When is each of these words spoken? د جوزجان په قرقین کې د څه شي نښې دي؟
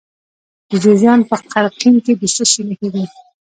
د 0.69 0.71
جوزجان 0.83 1.19
په 1.29 1.35
قرقین 1.51 1.95
کې 2.05 2.13
د 2.19 2.21
څه 2.35 2.43
شي 2.51 2.61
نښې 2.67 2.89
دي؟ 2.93 3.05